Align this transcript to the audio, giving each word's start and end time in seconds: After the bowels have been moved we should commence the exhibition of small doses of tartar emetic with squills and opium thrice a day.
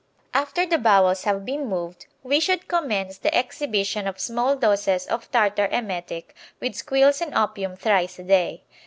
After 0.33 0.65
the 0.65 0.79
bowels 0.79 1.25
have 1.25 1.45
been 1.45 1.67
moved 1.67 2.07
we 2.23 2.39
should 2.39 2.67
commence 2.67 3.19
the 3.19 3.35
exhibition 3.37 4.07
of 4.07 4.19
small 4.19 4.55
doses 4.55 5.05
of 5.05 5.29
tartar 5.29 5.67
emetic 5.71 6.33
with 6.59 6.73
squills 6.73 7.21
and 7.21 7.35
opium 7.37 7.75
thrice 7.75 8.17
a 8.17 8.23
day. 8.23 8.63